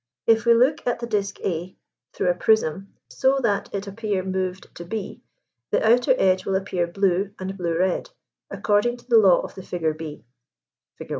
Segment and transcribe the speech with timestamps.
[0.25, 1.77] If we look at the disk a
[2.13, 5.21] through a prism, so that it appear moved to b,
[5.69, 8.09] the outer edge will appear blue and blue red,
[8.49, 10.25] according to the law of the figure B
[10.97, 11.09] (fig.